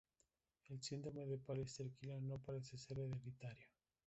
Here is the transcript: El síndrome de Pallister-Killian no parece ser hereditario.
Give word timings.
El 0.71 0.81
síndrome 0.81 1.27
de 1.27 1.37
Pallister-Killian 1.37 2.27
no 2.27 2.39
parece 2.39 2.75
ser 2.75 2.97
hereditario. 2.97 3.67